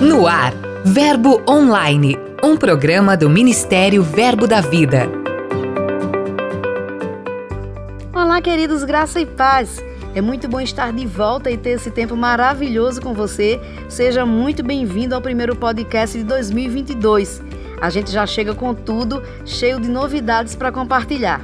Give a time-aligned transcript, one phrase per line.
[0.00, 0.54] No ar,
[0.84, 5.08] Verbo Online, um programa do Ministério Verbo da Vida.
[8.14, 9.82] Olá, queridos, graça e paz.
[10.14, 13.60] É muito bom estar de volta e ter esse tempo maravilhoso com você.
[13.88, 17.42] Seja muito bem-vindo ao primeiro podcast de 2022.
[17.80, 21.40] A gente já chega com tudo, cheio de novidades para compartilhar.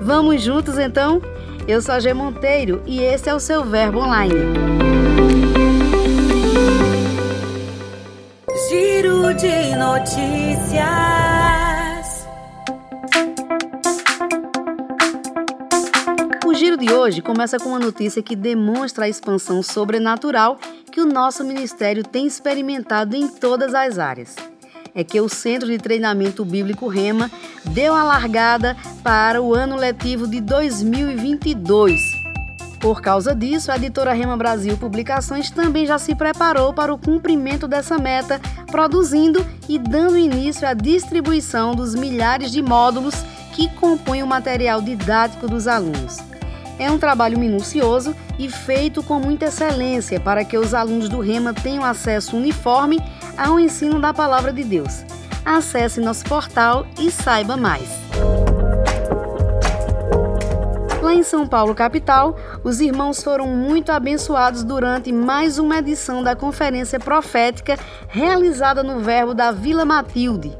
[0.00, 1.20] Vamos juntos então?
[1.66, 4.95] Eu sou a G Monteiro e esse é o seu Verbo Online.
[8.76, 10.84] Giro de notícias.
[16.44, 20.58] O giro de hoje começa com uma notícia que demonstra a expansão sobrenatural
[20.92, 24.36] que o nosso ministério tem experimentado em todas as áreas
[24.94, 27.30] é que o Centro de Treinamento Bíblico Rema
[27.66, 32.15] deu a largada para o ano letivo de 2022.
[32.80, 37.66] Por causa disso, a editora Rema Brasil Publicações também já se preparou para o cumprimento
[37.66, 43.14] dessa meta, produzindo e dando início à distribuição dos milhares de módulos
[43.52, 46.18] que compõem o material didático dos alunos.
[46.78, 51.54] É um trabalho minucioso e feito com muita excelência para que os alunos do Rema
[51.54, 52.98] tenham acesso uniforme
[53.36, 55.04] ao ensino da Palavra de Deus.
[55.44, 58.05] Acesse nosso portal e saiba mais.
[61.06, 66.34] Lá em São Paulo, capital, os irmãos foram muito abençoados durante mais uma edição da
[66.34, 70.52] conferência profética realizada no Verbo da Vila Matilde.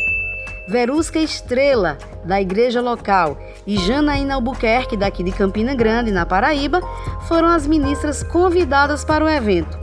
[0.69, 3.37] Verusca Estrela, da igreja local,
[3.67, 6.81] e Janaína Albuquerque, daqui de Campina Grande, na Paraíba,
[7.27, 9.77] foram as ministras convidadas para o evento.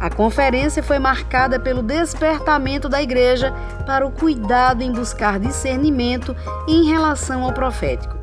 [0.00, 3.54] A conferência foi marcada pelo despertamento da igreja
[3.86, 6.34] para o cuidado em buscar discernimento
[6.66, 8.18] em relação ao profético.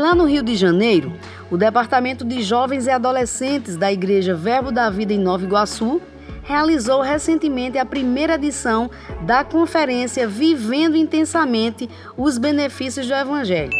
[0.00, 1.12] Lá no Rio de Janeiro,
[1.50, 6.00] o Departamento de Jovens e Adolescentes da Igreja Verbo da Vida em Nova Iguaçu
[6.42, 8.90] realizou recentemente a primeira edição
[9.26, 13.74] da conferência Vivendo Intensamente os Benefícios do Evangelho.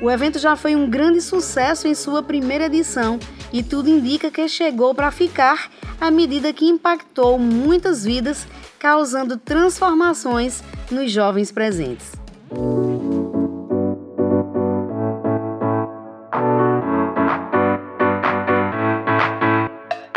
[0.00, 3.18] O evento já foi um grande sucesso em sua primeira edição
[3.52, 5.70] e tudo indica que chegou para ficar
[6.00, 8.46] à medida que impactou muitas vidas,
[8.78, 12.10] causando transformações nos jovens presentes.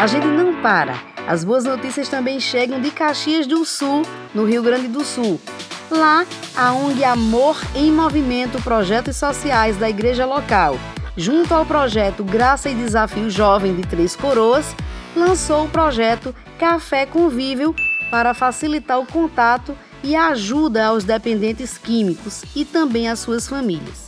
[0.05, 0.99] A gente não para.
[1.27, 4.03] As boas notícias também chegam de Caxias do Sul,
[4.35, 5.41] no Rio Grande do Sul.
[5.89, 10.77] Lá, a ONG Amor em Movimento Projetos Sociais da Igreja Local,
[11.17, 14.75] junto ao projeto Graça e Desafio Jovem de Três Coroas,
[15.15, 17.73] lançou o projeto Café Convívio
[18.11, 24.05] para facilitar o contato e a ajuda aos dependentes químicos e também às suas famílias.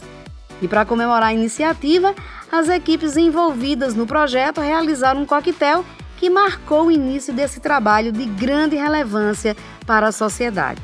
[0.61, 2.13] E para comemorar a iniciativa,
[2.51, 5.85] as equipes envolvidas no projeto realizaram um coquetel
[6.17, 10.81] que marcou o início desse trabalho de grande relevância para a sociedade.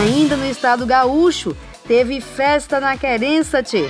[0.00, 1.56] Ainda no estado gaúcho,
[1.86, 3.88] teve festa na querença, tchê.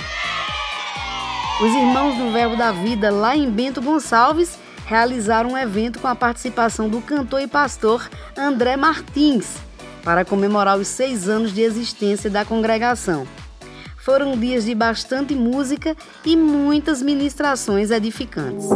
[1.61, 6.15] Os irmãos do Verbo da Vida, lá em Bento Gonçalves, realizaram um evento com a
[6.15, 9.57] participação do cantor e pastor André Martins,
[10.03, 13.27] para comemorar os seis anos de existência da congregação.
[13.99, 15.95] Foram dias de bastante música
[16.25, 18.67] e muitas ministrações edificantes.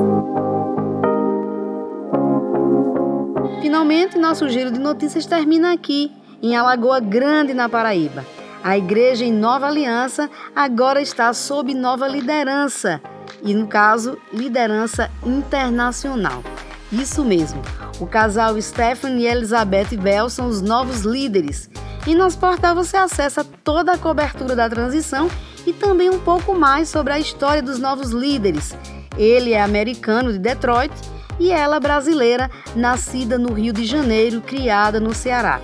[3.61, 6.11] Finalmente, nosso giro de notícias termina aqui
[6.41, 8.25] em Alagoa Grande, na Paraíba.
[8.61, 13.01] A igreja em Nova Aliança agora está sob nova liderança,
[13.41, 16.43] e no caso, liderança internacional.
[16.91, 17.61] Isso mesmo,
[17.99, 21.69] o casal Stephanie e Elizabeth Bell são os novos líderes.
[22.05, 25.29] E nosso portal você acessa toda a cobertura da transição
[25.65, 28.75] e também um pouco mais sobre a história dos novos líderes.
[29.17, 30.93] Ele é americano de Detroit
[31.39, 35.61] e ela brasileira, nascida no Rio de Janeiro, criada no Ceará.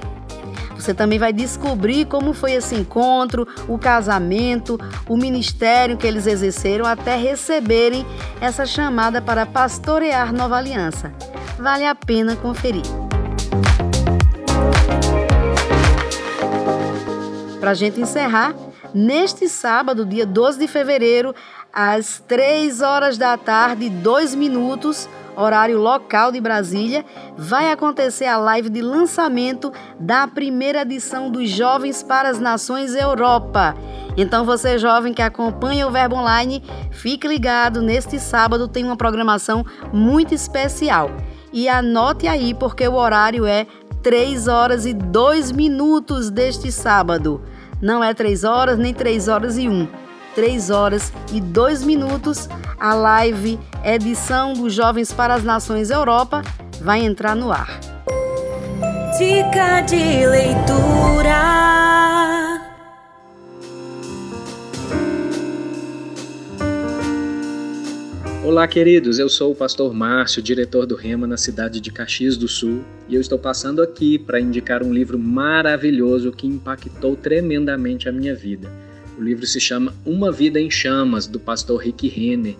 [0.75, 4.79] Você também vai descobrir como foi esse encontro, o casamento,
[5.09, 8.05] o ministério que eles exerceram até receberem
[8.39, 11.11] essa chamada para pastorear Nova Aliança.
[11.57, 13.08] Vale a pena conferir.
[17.69, 18.55] Para a gente encerrar,
[18.95, 21.35] neste sábado, dia 12 de fevereiro,
[21.71, 27.05] às 3 horas da tarde, 2 minutos, horário local de Brasília,
[27.37, 33.75] vai acontecer a live de lançamento da primeira edição dos Jovens para as Nações Europa.
[34.17, 39.63] Então você jovem que acompanha o Verbo Online, fique ligado, neste sábado tem uma programação
[39.93, 41.11] muito especial.
[41.53, 43.67] E anote aí porque o horário é
[44.01, 47.39] 3 horas e 2 minutos deste sábado.
[47.81, 49.87] Não é 3 horas nem 3 horas e 1.
[50.39, 52.47] 23 horas e 2 minutos,
[52.79, 56.41] a live edição dos Jovens para as Nações Europa
[56.81, 57.79] vai entrar no ar.
[68.49, 69.19] Olá, queridos.
[69.19, 73.13] Eu sou o pastor Márcio, diretor do Rema na cidade de Caxias do Sul, e
[73.13, 78.67] eu estou passando aqui para indicar um livro maravilhoso que impactou tremendamente a minha vida.
[79.19, 82.55] O livro se chama Uma Vida em Chamas, do pastor Rick Renner.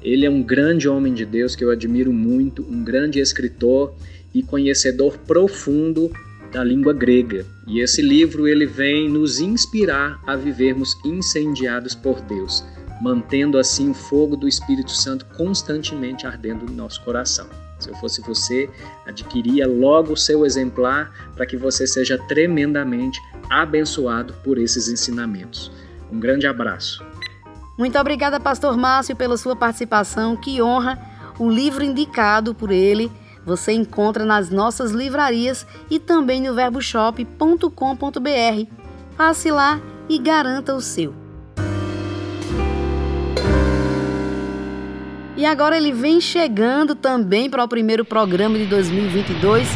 [0.00, 3.94] Ele é um grande homem de Deus que eu admiro muito, um grande escritor
[4.32, 6.10] e conhecedor profundo
[6.50, 7.44] da língua grega.
[7.66, 12.64] E esse livro ele vem nos inspirar a vivermos incendiados por Deus
[13.00, 17.48] mantendo assim o fogo do Espírito Santo constantemente ardendo no nosso coração.
[17.78, 18.68] Se eu fosse você,
[19.06, 25.70] adquiria logo o seu exemplar para que você seja tremendamente abençoado por esses ensinamentos.
[26.10, 27.04] Um grande abraço.
[27.78, 30.36] Muito obrigada, Pastor Márcio, pela sua participação.
[30.36, 30.98] Que honra!
[31.38, 33.10] O livro indicado por ele
[33.46, 38.72] você encontra nas nossas livrarias e também no verboshop.com.br.
[39.16, 41.27] Passe lá e garanta o seu.
[45.38, 49.68] E agora ele vem chegando também para o primeiro programa de 2022.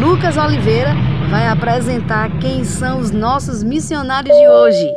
[0.00, 0.94] Lucas Oliveira
[1.30, 4.94] vai apresentar quem são os nossos missionários de hoje.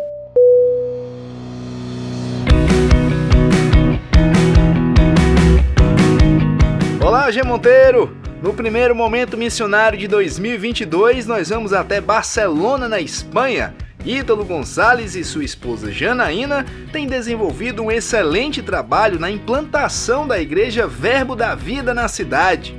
[7.05, 8.15] Olá, G Monteiro!
[8.41, 15.23] No primeiro momento missionário de 2022, nós vamos até Barcelona, na Espanha, Ítalo Gonçalves e
[15.23, 21.91] sua esposa Janaína têm desenvolvido um excelente trabalho na implantação da Igreja Verbo da Vida
[21.91, 22.77] na cidade.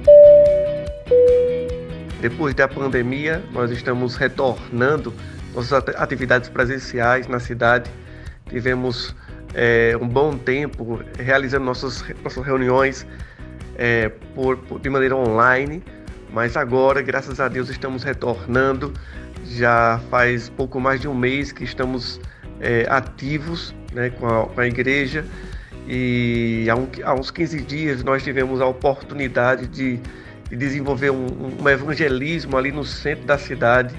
[2.20, 5.12] Depois da pandemia, nós estamos retornando
[5.52, 7.90] nossas atividades presenciais na cidade.
[8.48, 9.12] Tivemos
[9.52, 13.04] é, um bom tempo realizando nossas, nossas reuniões
[13.76, 15.82] é, por, por, de maneira online,
[16.32, 18.94] mas agora, graças a Deus, estamos retornando
[19.54, 22.20] já faz pouco mais de um mês que estamos
[22.60, 25.24] é, ativos né, com, a, com, a, igreja
[25.88, 30.00] e há, um, há, uns 15 dias nós tivemos a oportunidade de,
[30.48, 31.26] de desenvolver um,
[31.60, 33.94] um, evangelismo ali no centro da cidade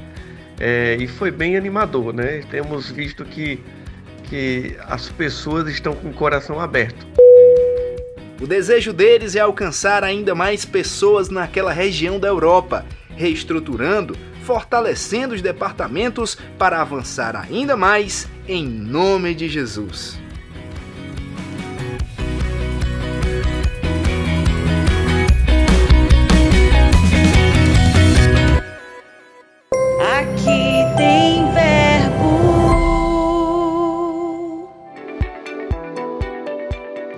[0.59, 2.41] é, e foi bem animador, né?
[2.49, 3.59] Temos visto que,
[4.23, 7.05] que as pessoas estão com o coração aberto.
[8.41, 12.85] O desejo deles é alcançar ainda mais pessoas naquela região da Europa,
[13.15, 14.17] reestruturando
[14.47, 20.17] fortalecendo os departamentos para avançar ainda mais em nome de Jesus.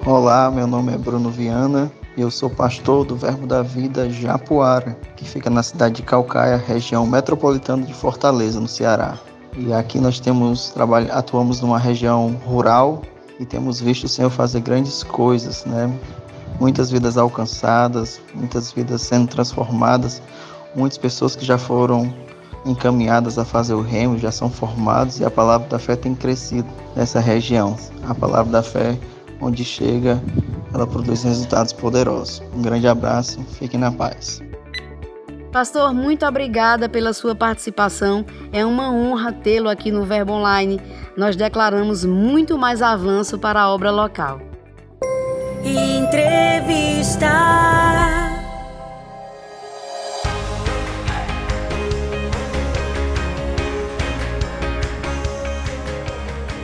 [0.09, 5.23] Olá, meu nome é Bruno Viana eu sou pastor do Verbo da Vida Japuara, que
[5.23, 9.19] fica na cidade de Calcaia, região metropolitana de Fortaleza, no Ceará.
[9.55, 10.73] E aqui nós temos
[11.11, 13.03] atuamos numa região rural
[13.39, 15.87] e temos visto o Senhor fazer grandes coisas, né?
[16.59, 20.23] Muitas vidas alcançadas, muitas vidas sendo transformadas,
[20.75, 22.11] muitas pessoas que já foram
[22.65, 26.67] encaminhadas a fazer o remo, já são formados e a palavra da fé tem crescido
[26.95, 27.77] nessa região.
[28.07, 28.97] A palavra da fé
[29.41, 30.21] onde chega,
[30.73, 32.41] ela produz resultados poderosos.
[32.55, 34.41] Um grande abraço, fique na paz.
[35.51, 38.23] Pastor, muito obrigada pela sua participação.
[38.51, 40.79] É uma honra tê-lo aqui no Verbo Online.
[41.17, 44.39] Nós declaramos muito mais avanço para a obra local.
[45.63, 47.29] Entrevista.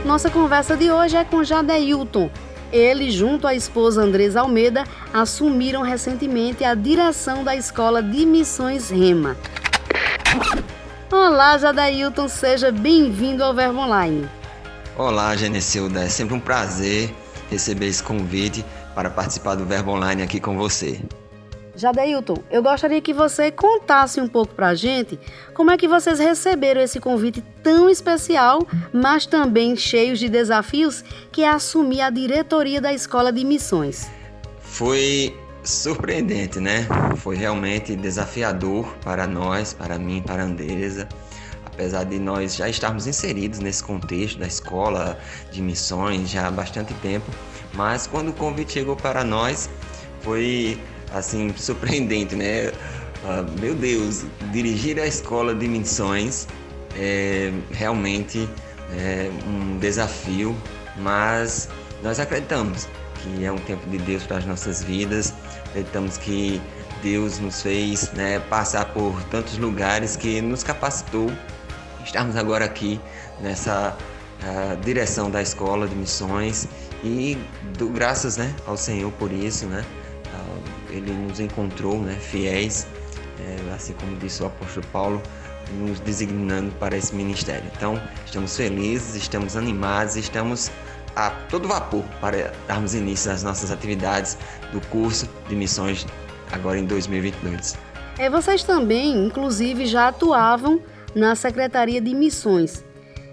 [0.05, 2.29] Nossa conversa de hoje é com Jadeilton,
[2.71, 9.37] ele, junto à esposa Andresa Almeida, assumiram recentemente a direção da Escola de Missões Rema.
[11.11, 14.27] Olá, Jadailton, seja bem-vindo ao Verbo Online.
[14.97, 17.13] Olá, Genesilda, é sempre um prazer
[17.49, 21.01] receber esse convite para participar do Verbo Online aqui com você.
[21.75, 25.19] Jadeilton, eu gostaria que você contasse um pouco para a gente
[25.53, 31.43] como é que vocês receberam esse convite tão especial, mas também cheio de desafios, que
[31.43, 34.09] é assumir a diretoria da Escola de Missões.
[34.59, 36.87] Foi surpreendente, né?
[37.17, 41.09] Foi realmente desafiador para nós, para mim, para a Andresa.
[41.65, 45.19] Apesar de nós já estarmos inseridos nesse contexto da escola
[45.51, 47.29] de missões já há bastante tempo,
[47.73, 49.69] mas quando o convite chegou para nós,
[50.21, 50.79] foi
[51.17, 52.71] assim surpreendente, né?
[53.23, 56.47] Uh, meu Deus, dirigir a escola de missões
[56.97, 58.47] é realmente
[58.91, 60.55] é um desafio
[60.97, 61.67] mas
[62.03, 65.33] nós acreditamos que é um tempo de Deus para as nossas vidas,
[65.69, 66.61] acreditamos que
[67.01, 71.31] Deus nos fez né, passar por tantos lugares que nos capacitou.
[72.03, 72.99] Estamos agora aqui
[73.41, 73.97] nessa
[74.43, 76.67] uh, direção da escola de missões
[77.03, 77.37] e
[77.77, 79.83] do graças né, ao Senhor por isso, né?
[80.89, 82.87] Ele nos encontrou né, fiéis,
[83.39, 85.21] é, assim como disse o apóstolo Paulo,
[85.79, 87.69] nos designando para esse ministério.
[87.75, 90.71] Então, estamos felizes, estamos animados, estamos
[91.15, 94.37] a todo vapor para darmos início às nossas atividades
[94.71, 96.05] do curso de missões
[96.51, 97.75] agora em 2022.
[98.17, 100.81] É, vocês também, inclusive, já atuavam
[101.13, 102.83] na Secretaria de Missões.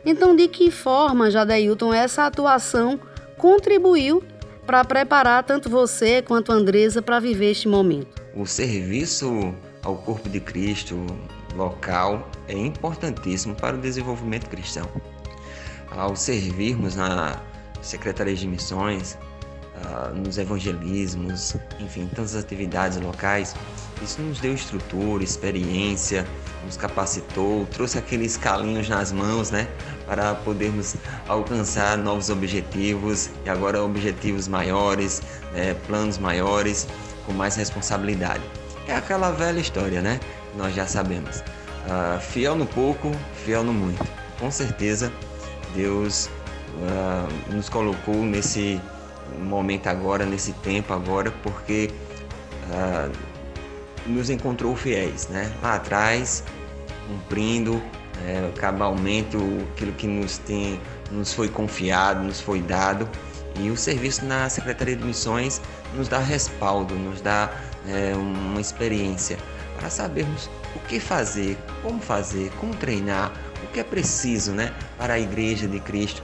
[0.04, 2.98] Então, de que forma, Jadeilton, essa atuação
[3.36, 4.22] contribuiu
[4.66, 8.22] para preparar tanto você quanto a Andresa para viver este momento?
[8.34, 11.04] O serviço ao corpo de Cristo
[11.54, 14.88] local é importantíssimo para o desenvolvimento cristão.
[15.90, 17.38] Ao servirmos na
[17.82, 19.18] Secretaria de Missões,
[19.84, 23.54] uh, nos evangelismos, enfim, tantas atividades locais,
[24.02, 26.26] isso nos deu estrutura, experiência,
[26.64, 29.68] nos capacitou, trouxe aqueles calinhos nas mãos, né,
[30.12, 30.94] para podermos
[31.26, 35.22] alcançar novos objetivos e agora objetivos maiores,
[35.54, 36.86] né, planos maiores,
[37.24, 38.42] com mais responsabilidade.
[38.86, 40.20] É aquela velha história, né?
[40.54, 41.38] Nós já sabemos.
[41.40, 43.10] Uh, fiel no pouco,
[43.42, 44.06] fiel no muito.
[44.38, 45.10] Com certeza,
[45.74, 46.28] Deus
[46.76, 48.78] uh, nos colocou nesse
[49.38, 51.90] momento agora, nesse tempo agora, porque
[52.68, 53.10] uh,
[54.06, 55.50] nos encontrou fiéis, né?
[55.62, 56.44] Lá atrás,
[57.08, 57.80] cumprindo
[58.26, 59.36] é, cabalmente
[59.72, 63.08] aquilo que nos, tem, nos foi confiado, nos foi dado.
[63.60, 65.60] E o serviço na Secretaria de Missões
[65.94, 67.50] nos dá respaldo, nos dá
[67.86, 69.36] é, uma experiência
[69.78, 75.14] para sabermos o que fazer, como fazer, como treinar, o que é preciso né, para
[75.14, 76.22] a Igreja de Cristo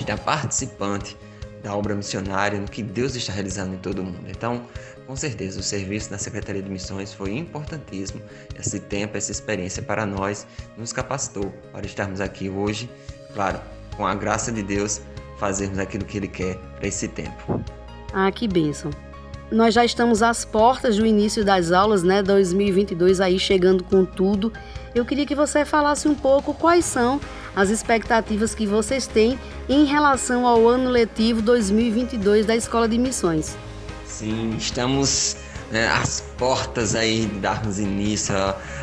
[0.00, 1.16] estar participante
[1.62, 4.24] da obra missionária, no que Deus está realizando em todo o mundo.
[4.28, 4.64] Então,
[5.10, 8.22] com certeza, o serviço na Secretaria de Missões foi importantíssimo.
[8.56, 10.46] Esse tempo, essa experiência para nós
[10.78, 12.88] nos capacitou para estarmos aqui hoje,
[13.34, 13.60] claro,
[13.96, 15.00] com a graça de Deus,
[15.36, 17.60] fazermos aquilo que Ele quer para esse tempo.
[18.12, 18.92] Ah, que bênção!
[19.50, 22.22] Nós já estamos às portas do início das aulas, né?
[22.22, 24.52] 2022 aí chegando com tudo.
[24.94, 27.20] Eu queria que você falasse um pouco quais são
[27.56, 29.36] as expectativas que vocês têm
[29.68, 33.58] em relação ao ano letivo 2022 da Escola de Missões.
[34.10, 35.36] Sim, estamos
[35.70, 38.34] né, às portas aí de darmos início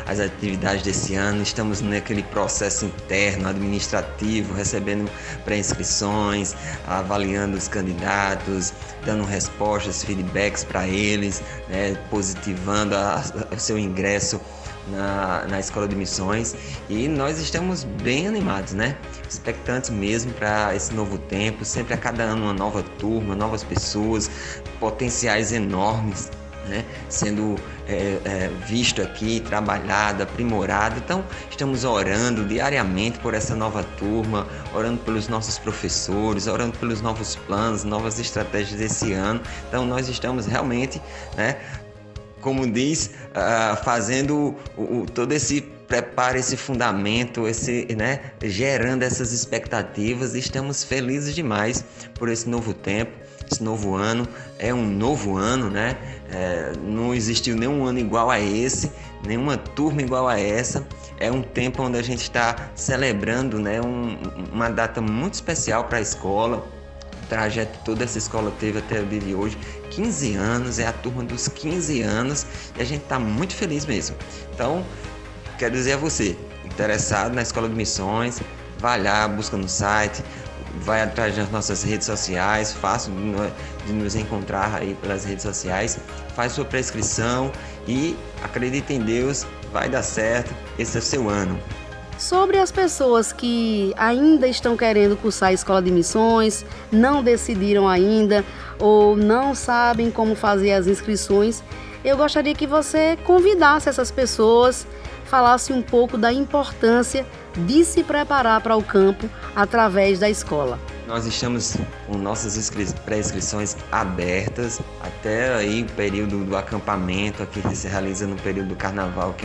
[0.06, 1.42] às atividades desse ano.
[1.42, 5.08] Estamos naquele processo interno, administrativo, recebendo
[5.44, 6.56] pré-inscrições,
[6.86, 8.72] avaliando os candidatos,
[9.04, 12.96] dando respostas, feedbacks para eles, né, positivando
[13.54, 14.40] o seu ingresso
[14.90, 16.54] na, na escola de missões
[16.88, 18.96] e nós estamos bem animados, né?
[19.28, 24.30] Expectantes mesmo para esse novo tempo, sempre a cada ano uma nova turma, novas pessoas,
[24.80, 26.30] potenciais enormes.
[26.66, 30.98] Né, sendo é, é, visto aqui, trabalhado, aprimorado.
[30.98, 37.36] Então, estamos orando diariamente por essa nova turma, orando pelos nossos professores, orando pelos novos
[37.36, 39.40] planos, novas estratégias desse ano.
[39.66, 41.00] Então, nós estamos realmente
[41.38, 41.56] né,
[42.40, 49.32] como diz, uh, fazendo o, o, todo esse preparo, esse fundamento, esse, né, gerando essas
[49.32, 50.34] expectativas.
[50.34, 53.12] Estamos felizes demais por esse novo tempo,
[53.50, 54.28] esse novo ano.
[54.58, 55.96] É um novo ano, né?
[56.30, 58.92] É, não existiu nenhum ano igual a esse,
[59.26, 60.86] nenhuma turma igual a essa.
[61.18, 64.16] É um tempo onde a gente está celebrando, né, um,
[64.52, 66.77] uma data muito especial para a escola
[67.28, 69.58] trajeto toda essa escola teve até o dia de hoje.
[69.90, 74.16] 15 anos, é a turma dos 15 anos e a gente está muito feliz mesmo.
[74.54, 74.84] Então,
[75.58, 78.40] quero dizer a você, interessado na Escola de Missões,
[78.78, 80.22] vai lá, busca no site,
[80.80, 83.12] vai atrás das nossas redes sociais, fácil
[83.86, 85.98] de nos encontrar aí pelas redes sociais,
[86.34, 87.50] faz sua prescrição
[87.86, 91.58] e acredita em Deus, vai dar certo, esse é o seu ano.
[92.18, 98.44] Sobre as pessoas que ainda estão querendo cursar a escola de missões, não decidiram ainda
[98.80, 101.62] ou não sabem como fazer as inscrições,
[102.04, 104.84] eu gostaria que você convidasse essas pessoas,
[105.26, 107.24] falasse um pouco da importância
[107.56, 110.76] de se preparar para o campo através da escola.
[111.06, 111.76] Nós estamos
[112.08, 112.70] com nossas
[113.04, 118.76] pré-inscrições abertas até aí o período do acampamento aqui que se realiza no período do
[118.76, 119.36] carnaval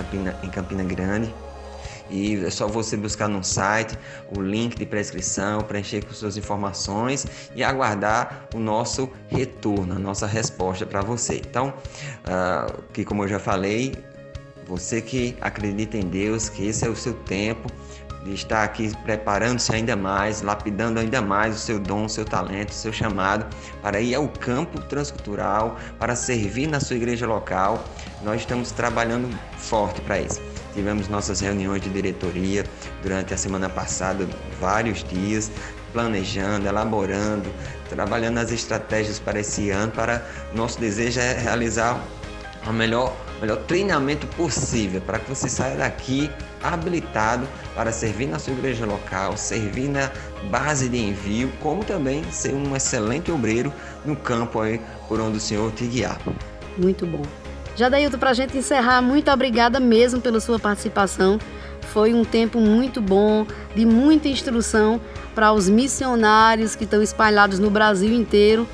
[0.41, 1.31] em Campina Grande.
[2.13, 3.97] E é só você buscar no site
[4.37, 10.27] o link de prescrição, preencher com suas informações e aguardar o nosso retorno, a nossa
[10.27, 11.37] resposta para você.
[11.37, 13.95] Então, uh, que como eu já falei,
[14.67, 17.67] você que acredita em Deus, que esse é o seu tempo,
[18.23, 22.69] de estar aqui preparando-se ainda mais, lapidando ainda mais o seu dom, o seu talento,
[22.69, 23.45] o seu chamado
[23.81, 27.83] para ir ao campo transcultural, para servir na sua igreja local.
[28.21, 29.27] Nós estamos trabalhando
[29.57, 30.52] forte para isso.
[30.73, 32.65] Tivemos nossas reuniões de diretoria
[33.01, 34.27] durante a semana passada,
[34.59, 35.51] vários dias,
[35.91, 37.49] planejando, elaborando,
[37.89, 39.91] trabalhando as estratégias para esse ano.
[39.91, 42.03] Para nosso desejo é realizar
[42.67, 46.31] o melhor, melhor treinamento possível para que você saia daqui
[46.63, 50.11] habilitado para servir na sua igreja local, servir na
[50.49, 53.71] base de envio, como também ser um excelente obreiro
[54.05, 56.19] no campo aí por onde o Senhor te guiar.
[56.77, 57.23] Muito bom.
[57.75, 61.39] Já Dailton, para a gente encerrar, muito obrigada mesmo pela sua participação.
[61.81, 65.01] Foi um tempo muito bom, de muita instrução
[65.33, 68.67] para os missionários que estão espalhados no Brasil inteiro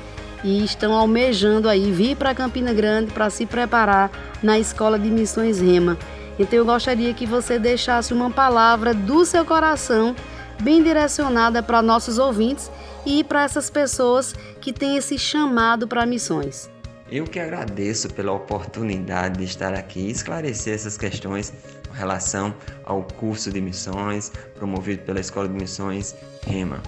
[0.44, 4.10] e estão almejando aí vir para Campina Grande para se preparar
[4.42, 5.98] na Escola de Missões Rema.
[6.38, 10.14] Então eu gostaria que você deixasse uma palavra do seu coração
[10.62, 12.70] bem direcionada para nossos ouvintes
[13.04, 16.70] e para essas pessoas que têm esse chamado para missões.
[17.10, 21.52] Eu que agradeço pela oportunidade de estar aqui e esclarecer essas questões
[21.88, 26.14] com relação ao curso de missões promovido pela Escola de Missões
[26.46, 26.80] REMA.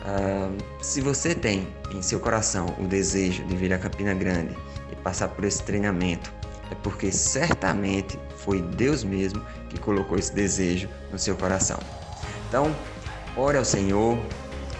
[0.00, 4.56] Uh, se você tem em seu coração o desejo de vir a Campina Grande
[4.90, 6.32] e passar por esse treinamento,
[6.70, 11.78] é porque certamente foi Deus mesmo que colocou esse desejo no seu coração.
[12.48, 12.74] Então,
[13.36, 14.18] ore ao Senhor,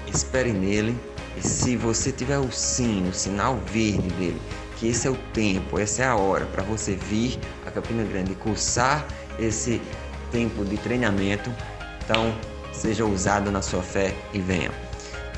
[0.06, 0.96] espere nele,
[1.36, 4.40] e se você tiver o sim, o sinal verde dele,
[4.80, 8.34] que esse é o tempo, essa é a hora para você vir a Campina Grande
[8.34, 9.06] cursar
[9.38, 9.80] esse
[10.32, 11.52] tempo de treinamento,
[12.02, 12.34] então
[12.72, 14.70] seja ousado na sua fé e venha.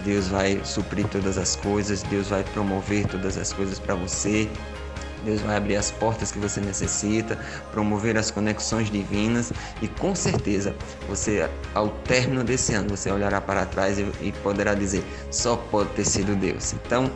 [0.05, 4.49] Deus vai suprir todas as coisas, Deus vai promover todas as coisas para você,
[5.25, 7.37] Deus vai abrir as portas que você necessita,
[7.73, 10.75] promover as conexões divinas e com certeza
[11.09, 15.91] você, ao término desse ano, você olhará para trás e, e poderá dizer: só pode
[15.91, 16.73] ter sido Deus.
[16.73, 17.11] Então,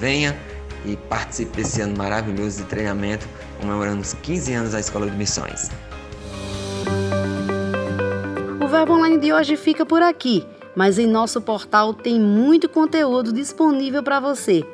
[0.00, 0.36] venha
[0.84, 3.26] e participe desse ano maravilhoso de treinamento,
[3.60, 5.70] comemorando os 15 anos da Escola de Missões.
[8.60, 13.32] O Verbo Online de hoje fica por aqui, mas em nosso portal tem muito conteúdo
[13.32, 14.64] disponível para você.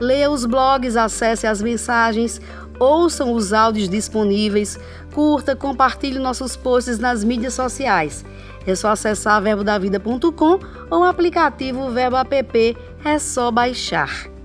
[0.00, 2.40] Leia os blogs, acesse as mensagens,
[2.78, 4.78] ouçam os áudios disponíveis,
[5.12, 8.24] curta, compartilhe nossos posts nas mídias sociais.
[8.66, 10.58] É só acessar verbodavida.com
[10.90, 14.37] ou o aplicativo Verbo App, é só baixar.